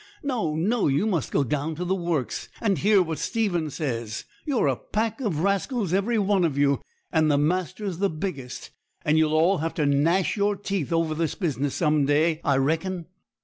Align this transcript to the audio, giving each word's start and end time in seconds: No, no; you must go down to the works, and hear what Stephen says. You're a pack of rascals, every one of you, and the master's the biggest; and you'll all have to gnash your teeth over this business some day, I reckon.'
No, 0.23 0.55
no; 0.55 0.87
you 0.87 1.05
must 1.05 1.31
go 1.31 1.43
down 1.43 1.75
to 1.75 1.85
the 1.85 1.93
works, 1.93 2.49
and 2.59 2.79
hear 2.79 3.03
what 3.03 3.19
Stephen 3.19 3.69
says. 3.69 4.25
You're 4.47 4.65
a 4.67 4.75
pack 4.75 5.21
of 5.21 5.41
rascals, 5.41 5.93
every 5.93 6.17
one 6.17 6.43
of 6.43 6.57
you, 6.57 6.81
and 7.11 7.29
the 7.29 7.37
master's 7.37 7.99
the 7.99 8.09
biggest; 8.09 8.71
and 9.05 9.19
you'll 9.19 9.35
all 9.35 9.59
have 9.59 9.75
to 9.75 9.85
gnash 9.85 10.35
your 10.35 10.55
teeth 10.55 10.91
over 10.91 11.13
this 11.13 11.35
business 11.35 11.75
some 11.75 12.07
day, 12.07 12.41
I 12.43 12.57
reckon.' 12.57 13.05